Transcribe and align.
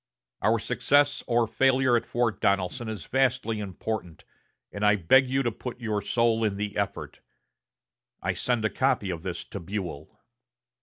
Our 0.41 0.57
success 0.57 1.23
or 1.27 1.45
failure 1.45 1.95
at 1.95 2.07
Fort 2.07 2.41
Donelson 2.41 2.89
is 2.89 3.05
vastly 3.05 3.59
important, 3.59 4.25
and 4.71 4.83
I 4.83 4.95
beg 4.95 5.29
you 5.29 5.43
to 5.43 5.51
put 5.51 5.79
your 5.79 6.01
soul 6.01 6.43
in 6.43 6.57
the 6.57 6.75
effort. 6.75 7.19
I 8.19 8.33
send 8.33 8.65
a 8.65 8.71
copy 8.71 9.11
of 9.11 9.21
this 9.21 9.43
to 9.45 9.59
Buell." 9.59 10.19